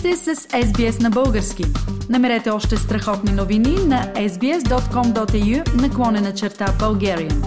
сте 0.00 0.16
с 0.16 0.34
SBS 0.36 1.02
на 1.02 1.10
български. 1.10 1.64
Намерете 2.10 2.50
още 2.50 2.76
страхотни 2.76 3.32
новини 3.32 3.74
на 3.86 4.12
sbs.com.au 4.14 5.82
наклонена 5.82 6.34
черта 6.34 6.66
Bulgarian. 6.66 7.44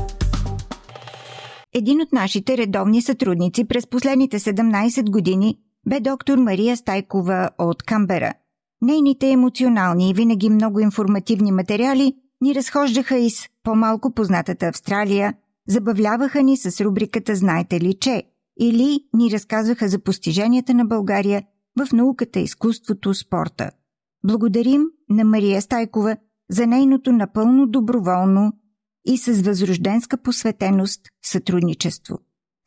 Един 1.74 2.02
от 2.02 2.14
нашите 2.14 2.58
редовни 2.58 3.02
сътрудници 3.02 3.68
през 3.68 3.88
последните 3.88 4.40
17 4.40 5.12
години 5.12 5.58
бе 5.88 6.00
доктор 6.00 6.38
Мария 6.38 6.78
Стайкова 6.78 7.50
от 7.58 7.84
Камбера. 7.84 8.34
Нейните 8.82 9.30
емоционални 9.30 10.10
и 10.10 10.14
винаги 10.14 10.50
много 10.50 10.80
информативни 10.80 11.52
материали 11.52 12.14
ни 12.42 12.56
разхождаха 12.56 13.18
из 13.18 13.48
по-малко 13.64 14.14
познатата 14.14 14.66
Австралия, 14.66 15.34
забавляваха 15.68 16.44
ни 16.44 16.58
с 16.58 16.82
рубриката 16.82 17.36
«Знаете 17.36 17.80
ли, 17.80 17.94
че?» 17.94 18.24
или 18.60 19.00
ни 19.14 19.32
разказваха 19.32 19.88
за 19.88 20.00
постиженията 20.00 20.74
на 20.74 20.86
България 20.86 21.44
в 21.80 21.94
науката, 21.94 22.40
изкуството, 22.40 23.14
спорта. 23.14 23.72
Благодарим 24.26 24.82
на 25.10 25.24
Мария 25.24 25.62
Стайкова 25.62 26.18
за 26.50 26.68
нейното 26.68 27.12
напълно 27.12 27.68
доброволно 27.68 28.54
и 29.06 29.18
с 29.18 29.42
възрожденска 29.42 30.18
посветеност 30.18 31.02
сътрудничество. 31.26 32.20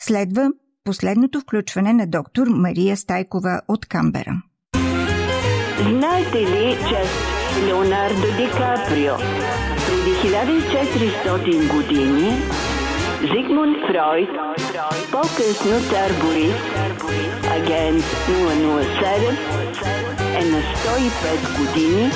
Следва 0.02 0.52
последното 0.84 1.40
включване 1.40 1.92
на 1.92 2.06
доктор 2.06 2.46
Мария 2.48 2.96
Стайкова 2.96 3.60
от 3.68 3.86
Камбера. 3.86 4.42
Знаете 5.78 6.38
ли, 6.38 6.76
че 6.88 7.02
Леонардо 7.66 8.26
Ди 8.36 8.46
Каприо 8.50 9.14
преди 9.86 10.10
1400 10.10 11.74
години 11.74 12.30
Зигмунд 13.20 13.76
Фройд, 13.86 14.28
по-късно 15.12 15.80
цар 15.90 16.10
Борис, 16.22 16.54
агент 17.56 18.02
007, 18.02 19.30
е 20.40 20.44
на 20.52 20.60
105 20.60 21.58
години. 21.58 22.10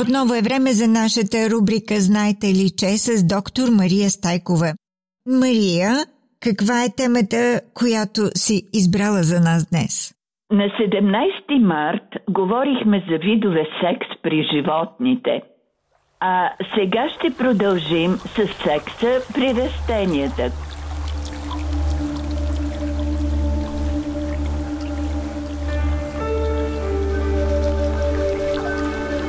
Отново 0.00 0.34
е 0.34 0.42
време 0.42 0.72
за 0.72 0.88
нашата 0.88 1.50
рубрика 1.50 1.94
Знаете 2.00 2.46
ли 2.46 2.70
че 2.78 2.86
с 2.86 3.26
доктор 3.26 3.68
Мария 3.70 4.10
Стайкова. 4.10 4.72
Мария, 5.28 5.90
каква 6.40 6.84
е 6.84 6.94
темата, 6.96 7.60
която 7.74 8.20
си 8.34 8.62
избрала 8.72 9.22
за 9.22 9.40
нас 9.40 9.70
днес? 9.70 10.14
На 10.52 10.64
17 10.64 11.58
март 11.58 12.08
говорихме 12.30 13.04
за 13.10 13.18
видове 13.18 13.64
секс 13.82 14.22
при 14.22 14.48
животните– 14.52 15.42
а 16.20 16.50
сега 16.74 17.08
ще 17.08 17.36
продължим 17.38 18.10
с 18.10 18.36
секса 18.36 19.20
при 19.34 19.48
растенията. 19.54 20.50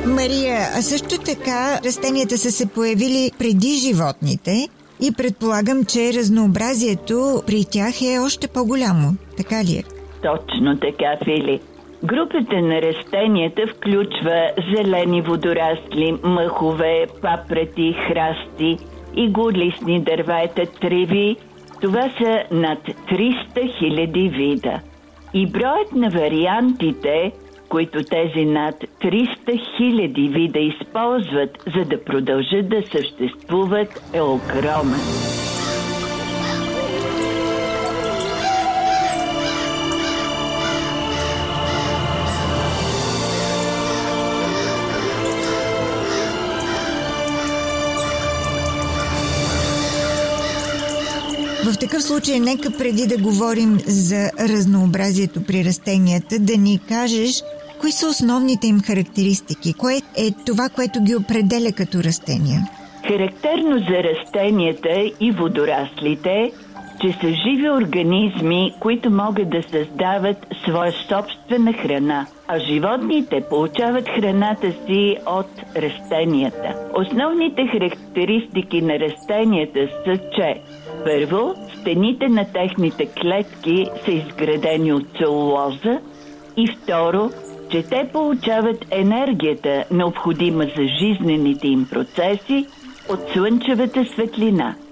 Мария, 0.08 0.58
а 0.78 0.82
също 0.82 1.08
така 1.24 1.80
растенията 1.84 2.38
са 2.38 2.50
се 2.50 2.68
появили 2.68 3.30
преди 3.38 3.68
животните 3.68 4.68
и 5.00 5.12
предполагам, 5.12 5.84
че 5.84 6.12
разнообразието 6.12 7.42
при 7.46 7.64
тях 7.64 8.02
е 8.02 8.18
още 8.18 8.48
по-голямо. 8.48 9.14
Така 9.36 9.64
ли 9.64 9.72
е? 9.76 9.82
Точно 10.22 10.78
така, 10.80 11.16
Фили. 11.24 11.60
Групата 12.04 12.60
на 12.60 12.82
растенията 12.82 13.62
включва 13.76 14.50
зелени 14.76 15.22
водорасли, 15.22 16.18
мъхове, 16.24 17.06
папрети, 17.22 17.96
храсти 18.08 18.78
и 19.16 19.28
годлисни 19.28 20.00
дървета, 20.00 20.62
треви. 20.80 21.36
Това 21.80 22.10
са 22.18 22.42
над 22.50 22.78
300 22.78 23.34
000 23.82 24.36
вида. 24.36 24.80
И 25.34 25.46
броят 25.46 25.92
на 25.92 26.10
вариантите, 26.10 27.32
които 27.68 28.04
тези 28.04 28.44
над 28.44 28.74
300 29.02 29.28
000 29.80 30.32
вида 30.32 30.58
използват, 30.58 31.58
за 31.76 31.84
да 31.84 32.04
продължат 32.04 32.68
да 32.68 32.82
съществуват, 32.92 34.02
е 34.12 34.20
огромен. 34.20 35.28
В 51.64 51.78
такъв 51.78 52.02
случай, 52.02 52.40
нека 52.40 52.70
преди 52.70 53.06
да 53.06 53.18
говорим 53.18 53.78
за 53.86 54.30
разнообразието 54.40 55.44
при 55.44 55.64
растенията, 55.64 56.38
да 56.38 56.56
ни 56.56 56.80
кажеш 56.88 57.42
кои 57.80 57.92
са 57.92 58.08
основните 58.08 58.66
им 58.66 58.80
характеристики, 58.80 59.74
кое 59.74 60.00
е 60.16 60.30
това, 60.46 60.68
което 60.68 61.02
ги 61.02 61.16
определя 61.16 61.72
като 61.72 61.98
растения. 61.98 62.60
Характерно 63.06 63.78
за 63.78 64.02
растенията 64.02 65.10
и 65.20 65.32
водораслите 65.32 66.52
че 67.00 67.12
са 67.12 67.28
живи 67.28 67.70
организми, 67.70 68.74
които 68.80 69.10
могат 69.10 69.50
да 69.50 69.62
създават 69.62 70.36
своя 70.64 70.92
собствена 70.92 71.72
храна, 71.72 72.26
а 72.48 72.58
животните 72.58 73.44
получават 73.50 74.08
храната 74.08 74.72
си 74.86 75.16
от 75.26 75.50
растенията. 75.76 76.74
Основните 76.94 77.66
характеристики 77.66 78.82
на 78.82 78.98
растенията 78.98 79.88
са, 80.04 80.18
че 80.36 80.60
първо, 81.04 81.54
стените 81.80 82.28
на 82.28 82.44
техните 82.52 83.06
клетки 83.06 83.86
са 84.04 84.10
изградени 84.10 84.92
от 84.92 85.06
целулоза 85.18 86.00
и 86.56 86.66
второ, 86.66 87.30
че 87.70 87.82
те 87.82 88.10
получават 88.12 88.84
енергията, 88.90 89.84
необходима 89.90 90.64
за 90.64 90.86
жизнените 91.00 91.68
им 91.68 91.86
процеси, 91.90 92.66
от 93.08 93.20
слънчевата 93.34 94.04
светлина– 94.04 94.74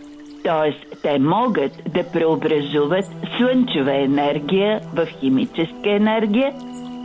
т.е. 0.46 0.96
те 1.02 1.18
могат 1.18 1.72
да 1.94 2.04
преобразуват 2.12 3.04
слънчева 3.38 3.96
енергия 3.96 4.80
в 4.94 5.06
химическа 5.20 5.90
енергия 5.90 6.52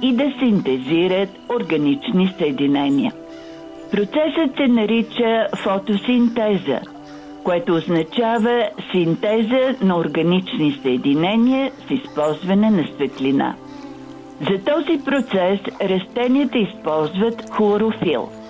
и 0.02 0.14
да 0.16 0.34
синтезират 0.40 1.30
органични 1.50 2.34
съединения. 2.38 3.14
Процесът 3.92 4.56
се 4.58 4.68
нарича 4.68 5.48
фотосинтеза, 5.56 6.80
което 7.44 7.74
означава 7.74 8.70
синтеза 8.92 9.76
на 9.82 9.98
органични 9.98 10.80
съединения 10.82 11.72
с 11.88 11.92
използване 11.92 12.72
на 12.72 12.84
светлина. 12.96 13.56
За 14.50 14.64
този 14.64 15.06
процес 15.06 15.60
растенията 15.82 16.58
използват 16.58 17.50
хлорофил– 17.52 18.30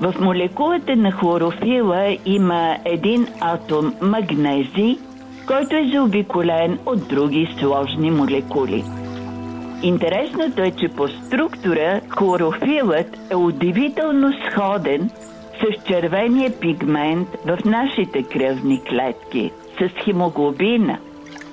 в 0.00 0.14
молекулата 0.20 0.96
на 0.96 1.12
хлорофила 1.12 2.16
има 2.26 2.76
един 2.84 3.26
атом 3.40 3.94
магнези, 4.02 4.98
който 5.46 5.76
е 5.76 5.90
заобиколен 5.92 6.78
от 6.86 7.08
други 7.08 7.48
сложни 7.60 8.10
молекули. 8.10 8.84
Интересното 9.82 10.62
е, 10.62 10.70
че 10.70 10.88
по 10.88 11.08
структура 11.08 12.00
хлорофилът 12.08 13.18
е 13.30 13.36
удивително 13.36 14.32
сходен 14.32 15.10
с 15.60 15.86
червения 15.88 16.52
пигмент 16.60 17.28
в 17.44 17.58
нашите 17.64 18.22
кръвни 18.22 18.82
клетки, 18.84 19.50
с 19.78 20.04
хемоглобина. 20.04 20.98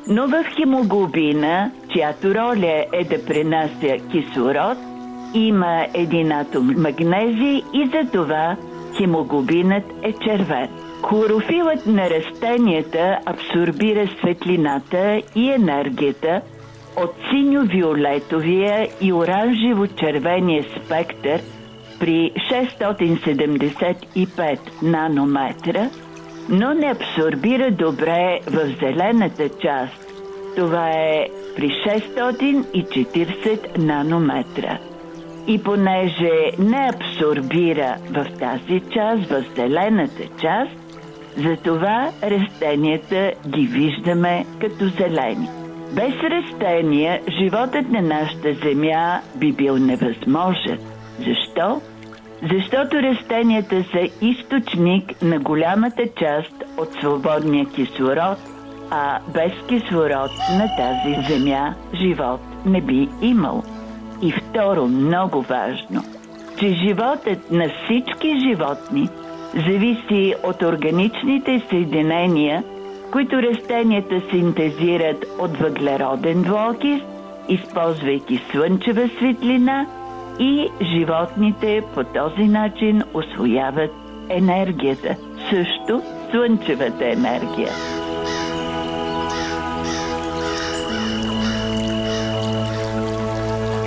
Но 0.08 0.28
в 0.28 0.44
хемоглобина, 0.56 1.72
чиято 1.94 2.36
роля 2.36 2.86
е 2.94 3.04
да 3.04 3.26
пренася 3.26 3.98
кислород, 4.12 4.78
има 5.34 5.86
един 5.94 6.32
атом 6.32 6.74
магнези 6.78 7.64
и 7.74 7.90
за 7.94 8.12
това 8.12 8.56
хемоглобинът 8.98 9.84
е 10.04 10.14
червен. 10.14 10.68
Хлорофилът 11.04 11.86
на 11.86 12.10
растенията 12.10 13.20
абсорбира 13.26 14.08
светлината 14.20 15.22
и 15.36 15.52
енергията 15.52 16.42
от 16.97 17.14
синьо-виолетовия 17.30 18.88
и 19.02 19.14
оранжево-червения 19.14 20.64
спектър 20.64 21.42
при 22.00 22.32
675 22.52 24.59
нанометра, 24.82 25.90
но 26.49 26.73
не 26.73 26.91
абсорбира 26.91 27.72
добре 27.72 28.40
в 28.47 28.76
зелената 28.79 29.49
част. 29.49 30.08
Това 30.55 30.90
е 30.90 31.28
при 31.55 31.67
640 31.67 33.78
нанометра. 33.78 34.78
И 35.47 35.64
понеже 35.64 36.32
не 36.59 36.90
абсорбира 36.93 37.96
в 38.09 38.26
тази 38.40 38.82
част, 38.93 39.29
в 39.29 39.43
зелената 39.55 40.23
част, 40.41 40.72
затова 41.38 42.11
растенията 42.23 43.32
ги 43.47 43.67
виждаме 43.67 44.46
като 44.61 44.87
зелени. 44.87 45.49
Без 45.94 46.14
растения 46.23 47.22
животът 47.40 47.90
на 47.90 48.02
нашата 48.02 48.53
земя 48.53 49.22
би 49.35 49.52
бил 49.52 49.78
невъзможен. 49.78 50.79
Защо? 51.17 51.82
Защото 52.49 53.02
растенията 53.02 53.84
са 53.84 54.09
източник 54.22 55.22
на 55.22 55.40
голямата 55.40 56.03
част 56.20 56.64
от 56.78 56.90
свободния 57.02 57.66
кислород, 57.66 58.38
а 58.91 59.20
без 59.34 59.52
кислород 59.67 60.32
на 60.49 60.76
тази 60.76 61.16
земя 61.29 61.76
живот 61.93 62.41
не 62.66 62.82
би 62.82 63.09
имал. 63.22 63.64
И 64.22 64.32
второ, 64.32 64.88
много 64.88 65.41
важно, 65.41 66.03
че 66.59 66.67
животът 66.67 67.52
на 67.52 67.70
всички 67.70 68.40
животни 68.47 69.09
зависи 69.53 70.35
от 70.44 70.61
органичните 70.61 71.61
съединения, 71.70 72.64
които 73.11 73.41
растенията 73.41 74.22
синтезират 74.32 75.26
от 75.40 75.58
въглероден 75.58 76.41
двуокис, 76.41 77.02
използвайки 77.49 78.37
слънчева 78.52 79.09
светлина 79.17 79.87
и 80.41 80.70
животните 80.82 81.84
по 81.93 82.03
този 82.03 82.47
начин 82.47 83.03
освояват 83.14 83.91
енергията, 84.29 85.16
също 85.49 86.02
слънчевата 86.32 87.05
енергия. 87.05 87.72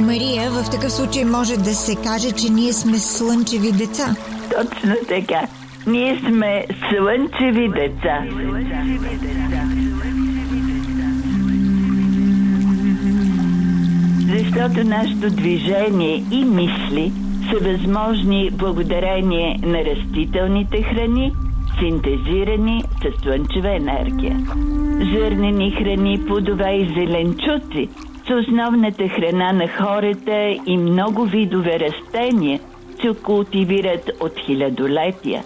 Мария, 0.01 0.51
в 0.51 0.71
такъв 0.71 0.93
случай 0.93 1.25
може 1.25 1.57
да 1.57 1.75
се 1.75 1.97
каже, 1.97 2.31
че 2.31 2.53
ние 2.53 2.73
сме 2.73 2.99
слънчеви 2.99 3.73
деца. 3.73 4.17
Точно 4.51 4.95
така. 5.09 5.47
Ние 5.87 6.19
сме 6.19 6.67
слънчеви 6.91 7.69
деца. 7.69 8.25
Защото 14.55 14.89
нашето 14.89 15.37
движение 15.37 16.25
и 16.33 16.45
мисли 16.45 17.13
са 17.51 17.71
възможни 17.71 18.51
благодарение 18.53 19.59
на 19.63 19.85
растителните 19.85 20.83
храни, 20.83 21.33
синтезирани 21.79 22.83
с 23.03 23.23
слънчева 23.23 23.77
енергия. 23.77 24.37
Зърнени 25.13 25.71
храни, 25.71 26.25
плодове 26.27 26.77
и 26.77 26.95
зеленчуци 26.95 27.89
са 28.27 28.35
основната 28.35 29.09
храна 29.09 29.53
на 29.53 29.69
хората 29.69 30.57
и 30.67 30.77
много 30.77 31.25
видове 31.25 31.81
растения 31.81 32.61
се 33.01 33.23
култивират 33.23 34.11
от 34.21 34.33
хилядолетия. 34.47 35.45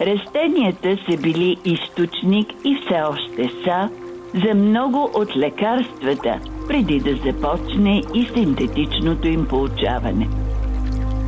Растенията 0.00 0.96
са 1.10 1.22
били 1.22 1.56
източник 1.64 2.48
и 2.64 2.78
все 2.84 3.02
още 3.02 3.50
са 3.64 3.88
за 4.34 4.54
много 4.54 5.10
от 5.14 5.36
лекарствата, 5.36 6.40
преди 6.68 6.98
да 6.98 7.16
започне 7.16 8.02
и 8.14 8.28
синтетичното 8.34 9.28
им 9.28 9.46
получаване. 9.48 10.28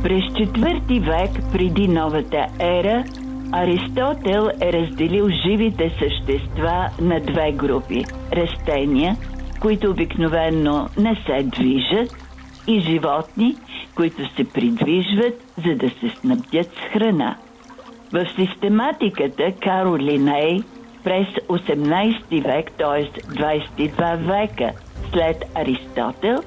През 0.03 0.23
четвърти 0.37 0.99
век 0.99 1.31
преди 1.51 1.87
новата 1.87 2.45
ера 2.59 3.03
Аристотел 3.51 4.47
е 4.61 4.73
разделил 4.73 5.29
живите 5.29 5.91
същества 5.99 6.89
на 7.01 7.19
две 7.19 7.51
групи– 7.51 8.05
растения– 8.33 9.17
които 9.61 9.89
обикновенно 9.89 10.89
не 10.97 11.15
се 11.15 11.43
движат, 11.43 12.15
и 12.67 12.79
животни, 12.79 13.55
които 13.95 14.35
се 14.35 14.43
придвижват, 14.43 15.43
за 15.57 15.75
да 15.75 15.89
се 15.89 16.09
снабдят 16.09 16.67
с 16.67 16.93
храна. 16.93 17.37
В 18.11 18.25
систематиката 18.35 19.53
Каро 19.61 19.97
Линей 19.97 20.61
през 21.03 21.27
18 21.27 22.43
век, 22.43 22.71
т.е. 22.77 23.21
22 23.21 24.17
века 24.17 24.71
след 25.13 25.45
Аристотел, 25.55 26.37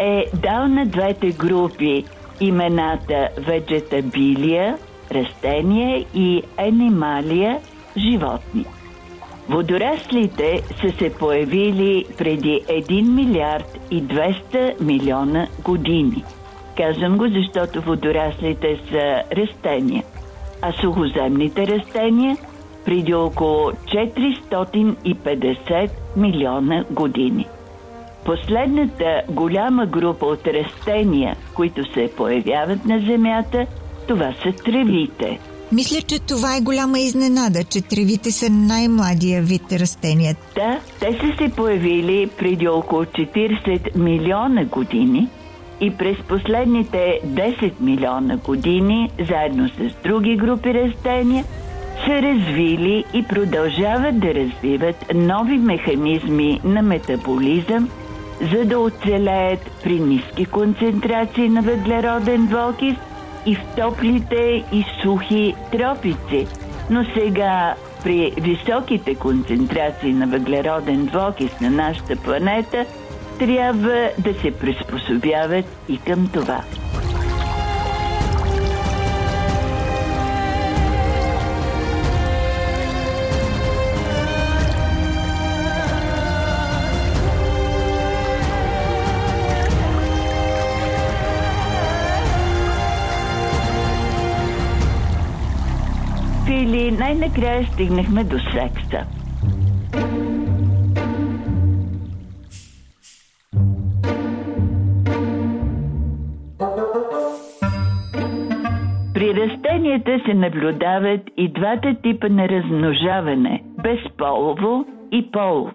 е 0.00 0.24
дал 0.34 0.68
на 0.68 0.86
двете 0.86 1.30
групи 1.30 2.04
имената 2.40 3.28
вегетабилия, 3.38 4.78
растения 5.12 6.04
и 6.14 6.42
енималия, 6.58 7.60
животни. 7.96 8.64
Водораслите 9.48 10.62
са 10.80 10.98
се 10.98 11.14
появили 11.18 12.04
преди 12.18 12.60
1 12.68 13.14
милиард 13.14 13.78
и 13.90 14.02
200 14.02 14.82
милиона 14.82 15.46
години. 15.64 16.24
Казвам 16.76 17.18
го, 17.18 17.28
защото 17.28 17.80
водораслите 17.80 18.80
са 18.90 19.22
растения, 19.36 20.04
а 20.62 20.72
сухоземните 20.72 21.66
растения 21.66 22.36
преди 22.84 23.14
около 23.14 23.70
450 23.70 25.90
милиона 26.16 26.84
години. 26.90 27.46
Последната 28.24 29.22
голяма 29.30 29.86
група 29.86 30.26
от 30.26 30.46
растения, 30.46 31.36
които 31.54 31.92
се 31.92 32.10
появяват 32.16 32.84
на 32.84 33.00
Земята, 33.00 33.66
това 34.08 34.34
са 34.42 34.52
тревите– 34.64 35.38
мисля, 35.74 36.02
че 36.02 36.18
това 36.18 36.56
е 36.56 36.60
голяма 36.60 36.98
изненада, 36.98 37.64
че 37.64 37.80
тревите 37.80 38.30
са 38.30 38.50
най-младия 38.50 39.42
вид 39.42 39.72
растения. 39.72 40.36
Да, 40.54 40.80
те 41.00 41.12
са 41.12 41.36
се 41.38 41.54
появили 41.56 42.30
преди 42.38 42.68
около 42.68 43.04
40 43.04 43.96
милиона 43.96 44.64
години 44.64 45.28
и 45.80 45.90
през 45.90 46.16
последните 46.28 47.20
10 47.26 47.72
милиона 47.80 48.36
години, 48.36 49.10
заедно 49.28 49.68
с 49.68 50.02
други 50.04 50.36
групи 50.36 50.74
растения, 50.74 51.44
са 52.06 52.22
развили 52.22 53.04
и 53.14 53.22
продължават 53.22 54.20
да 54.20 54.34
развиват 54.34 55.14
нови 55.14 55.58
механизми 55.58 56.60
на 56.64 56.82
метаболизъм, 56.82 57.88
за 58.52 58.64
да 58.64 58.78
оцелеят 58.78 59.70
при 59.82 60.00
ниски 60.00 60.44
концентрации 60.44 61.48
на 61.48 61.62
въглероден 61.62 62.46
двуокис– 62.46 62.94
и 63.46 63.54
в 63.54 63.64
топлите 63.76 64.64
и 64.72 64.84
сухи 65.02 65.54
тропици. 65.72 66.46
Но 66.90 67.04
сега 67.14 67.74
при 68.04 68.32
високите 68.40 69.14
концентрации 69.14 70.12
на 70.12 70.26
въглероден 70.26 71.06
двуокис 71.06 71.60
на 71.60 71.70
нашата 71.70 72.16
планета 72.16 72.86
трябва 73.38 74.10
да 74.18 74.34
се 74.34 74.50
приспособяват 74.50 75.64
и 75.88 75.98
към 75.98 76.28
това. 76.32 76.60
Или 96.64 96.90
най-накрая 96.90 97.66
стигнахме 97.66 98.24
до 98.24 98.38
секса. 98.38 99.06
При 109.14 109.34
растенията 109.34 110.20
се 110.26 110.34
наблюдават 110.34 111.20
и 111.36 111.52
двата 111.52 111.94
типа 112.02 112.28
на 112.28 112.48
размножаване– 112.48 113.62
безполово 113.82 114.86
и 115.12 115.30
полово. 115.30 115.70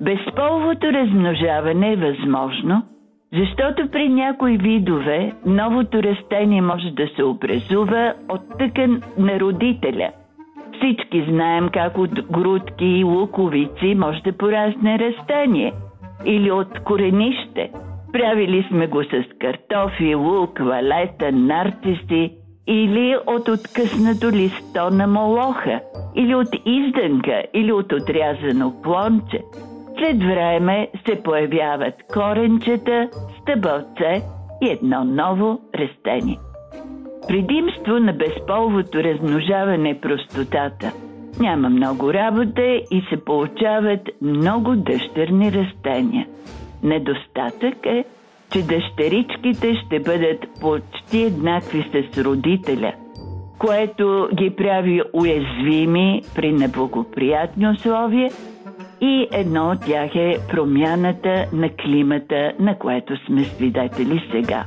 Безполовото 0.00 0.86
размножаване 0.92 1.92
е 1.92 1.96
възможно– 1.96 2.82
защото 3.32 3.90
при 3.92 4.08
някои 4.08 4.56
видове 4.56 5.32
новото 5.46 6.02
растение 6.02 6.62
може 6.62 6.90
да 6.90 7.08
се 7.16 7.24
образува 7.24 8.14
от 8.28 8.58
тъкан 8.58 9.02
на 9.18 9.40
родителя. 9.40 10.10
Всички 10.76 11.24
знаем 11.28 11.68
как 11.72 11.98
от 11.98 12.30
грудки 12.32 12.84
и 12.84 13.04
луковици 13.04 13.94
може 13.94 14.22
да 14.22 14.32
порасне 14.32 14.98
растение 14.98 15.72
или 16.24 16.50
от 16.50 16.78
коренище. 16.78 17.70
Правили 18.12 18.66
сме 18.68 18.86
го 18.86 19.04
с 19.04 19.24
картофи, 19.40 20.14
лук, 20.14 20.58
валета, 20.58 21.32
нарциси 21.32 22.32
или 22.66 23.16
от 23.26 23.48
откъснато 23.48 24.36
листо 24.36 24.90
на 24.90 25.06
молоха, 25.06 25.80
или 26.14 26.34
от 26.34 26.48
издънка, 26.66 27.42
или 27.54 27.72
от 27.72 27.92
отрязано 27.92 28.82
клонче– 28.82 29.40
след 29.98 30.18
време 30.18 30.88
се 31.08 31.22
появяват 31.22 31.94
коренчета, 32.12 33.08
стъбълце 33.40 34.22
и 34.62 34.68
едно 34.68 35.04
ново 35.04 35.60
растение. 35.74 36.38
Предимство 37.28 37.98
на 37.98 38.12
безполовото 38.12 38.98
размножаване 39.04 39.90
е 39.90 40.00
простотата. 40.00 40.92
Няма 41.40 41.68
много 41.68 42.14
работа 42.14 42.62
и 42.90 43.02
се 43.10 43.24
получават 43.24 44.00
много 44.22 44.76
дъщерни 44.76 45.52
растения. 45.52 46.26
Недостатък 46.82 47.86
е, 47.86 48.04
че 48.52 48.62
дъщеричките 48.66 49.74
ще 49.86 50.00
бъдат 50.00 50.46
почти 50.60 51.22
еднакви 51.22 51.90
с 52.12 52.24
родителя, 52.24 52.92
което 53.58 54.28
ги 54.34 54.50
прави 54.50 55.02
уязвими 55.12 56.22
при 56.34 56.52
неблагоприятни 56.52 57.68
условия 57.68 58.30
и 59.00 59.28
едно 59.32 59.70
от 59.70 59.80
тях 59.86 60.14
е 60.14 60.38
промяната 60.50 61.46
на 61.52 61.70
климата, 61.82 62.52
на 62.60 62.78
което 62.78 63.26
сме 63.26 63.44
свидетели 63.44 64.22
сега. 64.32 64.64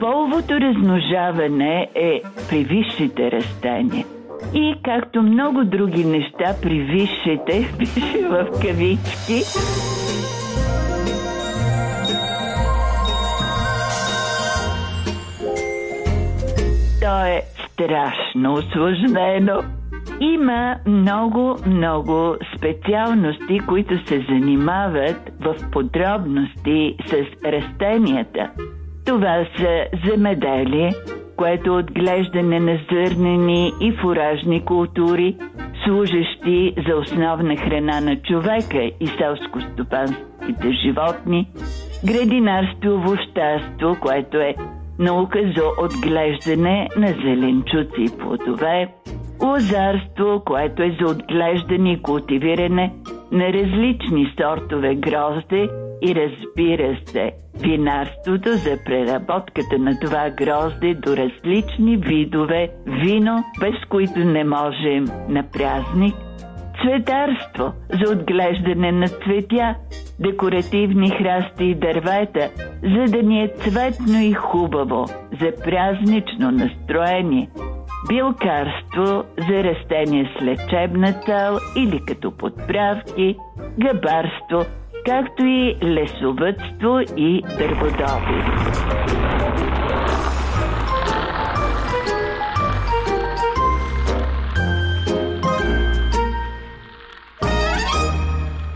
Половото 0.00 0.54
размножаване 0.60 1.88
е 1.94 2.22
при 2.48 2.64
висшите 2.64 3.30
растения. 3.30 4.06
И 4.54 4.74
както 4.84 5.22
много 5.22 5.64
други 5.64 6.04
неща 6.04 6.56
при 6.62 6.80
висшите, 6.80 7.74
пише 7.78 8.28
в 8.28 8.46
кавички, 8.62 9.40
то 17.00 17.24
е 17.24 17.42
страшно 17.72 18.52
осложнено. 18.54 19.83
Има 20.20 20.76
много, 20.86 21.56
много 21.66 22.36
специалности, 22.56 23.60
които 23.68 24.06
се 24.06 24.26
занимават 24.28 25.30
в 25.40 25.70
подробности 25.72 26.96
с 27.06 27.12
растенията. 27.44 28.50
Това 29.06 29.46
са 29.56 29.84
земеделие, 30.06 30.92
което 31.36 31.70
е 31.70 31.76
отглеждане 31.76 32.60
на 32.60 32.78
зърнени 32.92 33.72
и 33.80 33.92
фуражни 33.92 34.64
култури, 34.64 35.36
служещи 35.84 36.74
за 36.88 36.96
основна 36.96 37.56
храна 37.56 38.00
на 38.00 38.16
човека 38.16 38.82
и 39.00 39.06
селско-стопанските 39.06 40.70
животни, 40.82 41.48
градинарство, 42.04 42.94
овощарство, 42.94 43.96
което 44.00 44.36
е 44.36 44.54
наука 44.98 45.38
за 45.56 45.84
отглеждане 45.84 46.88
на 46.96 47.08
зеленчуци 47.08 48.00
и 48.00 48.18
плодове, 48.18 48.88
лозарство, 49.42 50.42
което 50.46 50.82
е 50.82 50.96
за 51.00 51.06
отглеждане 51.10 51.92
и 51.92 52.02
култивиране 52.02 52.92
на 53.32 53.52
различни 53.52 54.34
сортове 54.40 54.94
грозде 54.94 55.68
и 56.02 56.14
разбира 56.14 56.96
се, 57.06 57.32
винарството 57.62 58.52
за 58.52 58.78
преработката 58.84 59.78
на 59.78 60.00
това 60.00 60.30
грозде 60.30 60.94
до 60.94 61.16
различни 61.16 61.96
видове 61.96 62.68
вино, 62.86 63.44
без 63.60 63.74
които 63.88 64.18
не 64.18 64.44
можем 64.44 65.04
на 65.28 65.42
празник, 65.52 66.14
цветарство 66.82 67.72
за 67.92 68.12
отглеждане 68.12 68.92
на 68.92 69.08
цветя, 69.08 69.74
декоративни 70.20 71.10
храсти 71.10 71.64
и 71.64 71.74
дървета, 71.74 72.50
за 72.82 73.12
да 73.12 73.22
ни 73.22 73.42
е 73.42 73.48
цветно 73.48 74.20
и 74.22 74.32
хубаво, 74.32 75.06
за 75.40 75.52
празнично 75.64 76.50
настроение, 76.50 77.48
билкарство 78.08 79.24
за 79.48 79.64
растения 79.64 80.30
с 80.38 80.42
лечебна 80.42 81.12
цел 81.26 81.58
или 81.76 82.00
като 82.06 82.30
подправки, 82.30 83.36
габарство, 83.78 84.64
както 85.06 85.44
и 85.44 85.76
лесовътство 85.82 87.00
и 87.16 87.42
дърводоби. 87.58 88.44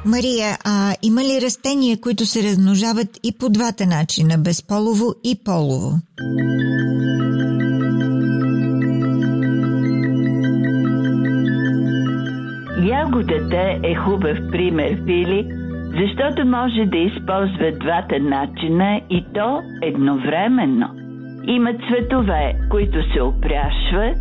Мария, 0.05 0.59
а 0.65 0.95
има 1.03 1.25
ли 1.25 1.41
растения, 1.43 2.01
които 2.01 2.27
се 2.27 2.43
размножават 2.43 3.19
и 3.23 3.39
по 3.39 3.49
двата 3.49 3.87
начина, 3.87 4.39
безполово 4.39 5.15
и 5.25 5.45
полово? 5.45 5.93
Ягодата 13.19 13.79
е 13.83 13.95
хубав 13.95 14.39
пример, 14.51 14.97
Фили, 15.05 15.49
защото 16.01 16.47
може 16.47 16.85
да 16.87 16.99
използва 16.99 17.73
двата 17.81 18.19
начина 18.21 19.01
и 19.11 19.25
то 19.35 19.63
едновременно. 19.83 20.89
Има 21.47 21.73
цветове, 21.73 22.55
които 22.71 23.13
се 23.13 23.23
опряшват 23.23 24.17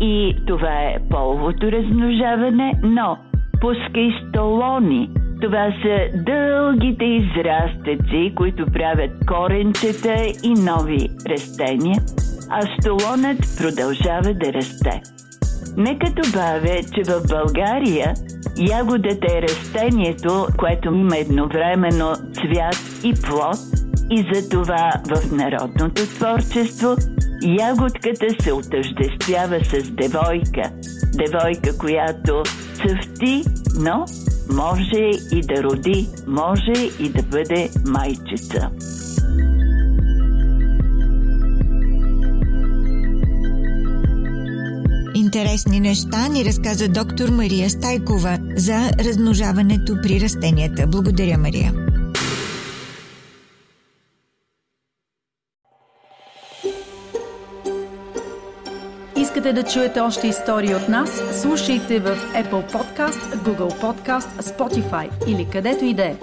и 0.00 0.36
това 0.46 0.80
е 0.80 0.98
половото 1.10 1.72
размножаване, 1.72 2.72
но 2.82 3.18
пуска 3.60 4.00
и 4.00 4.14
столони. 4.28 5.10
Това 5.40 5.72
са 5.82 6.22
дългите 6.24 7.04
израстъци, 7.04 8.32
които 8.34 8.66
правят 8.66 9.10
коренчета 9.26 10.16
и 10.44 10.54
нови 10.54 11.08
растения, 11.28 12.00
а 12.50 12.60
столонът 12.60 13.38
продължава 13.58 14.34
да 14.34 14.52
расте. 14.52 15.02
Нека 15.76 16.06
добавя, 16.10 16.80
че 16.94 17.02
в 17.12 17.22
България 17.28 18.14
ягодата 18.56 19.26
е 19.36 19.42
растението, 19.42 20.46
което 20.58 20.88
има 20.88 21.16
едновременно 21.16 22.14
цвят 22.14 23.04
и 23.04 23.14
плод 23.14 23.56
и 24.10 24.24
за 24.34 24.48
това 24.48 24.92
в 25.08 25.32
народното 25.32 26.06
творчество 26.06 26.96
ягодката 27.42 28.26
се 28.42 28.52
отъждествява 28.52 29.64
с 29.64 29.90
девойка. 29.90 30.70
Девойка, 31.14 31.78
която 31.78 32.42
цъфти, 32.74 33.42
но 33.80 34.04
може 34.52 35.10
и 35.32 35.40
да 35.40 35.62
роди, 35.62 36.08
може 36.26 36.82
и 37.00 37.08
да 37.08 37.22
бъде 37.22 37.70
майчица. 37.86 38.70
Интересни 45.34 45.80
неща 45.80 46.28
ни 46.28 46.44
разказа 46.44 46.88
доктор 46.88 47.28
Мария 47.28 47.70
Стайкова 47.70 48.38
за 48.56 48.90
размножаването 49.00 49.96
при 50.02 50.20
растенията. 50.20 50.86
Благодаря, 50.86 51.38
Мария. 51.38 51.72
Искате 59.16 59.52
да 59.52 59.62
чуете 59.62 60.00
още 60.00 60.28
истории 60.28 60.74
от 60.74 60.88
нас? 60.88 61.22
Слушайте 61.42 62.00
в 62.00 62.16
Apple 62.34 62.72
Podcast, 62.72 63.36
Google 63.36 63.80
Podcast, 63.80 64.42
Spotify 64.42 65.28
или 65.28 65.48
където 65.52 65.84
и 65.84 65.94
да 65.94 66.04
е. 66.04 66.16